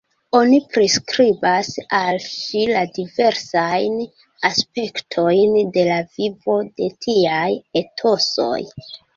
[0.37, 1.67] Oni priskribas
[1.97, 4.01] al ŝi la diversajn
[4.51, 7.47] aspektojn de la vivo de tiaj
[7.85, 8.59] etosoj.